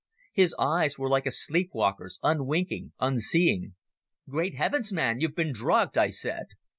[0.33, 3.75] His eyes were like a sleep walker's, unwinking, unseeing.
[4.27, 6.47] "Great heavens, man, you've been drugged!" I said.